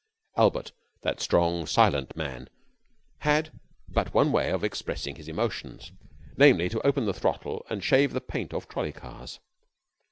[0.35, 0.71] Albert,
[1.03, 2.49] that strong, silent man,
[3.19, 3.51] had
[3.87, 5.91] but one way of expressing his emotions,
[6.37, 9.39] namely to open the throttle and shave the paint off trolley cars.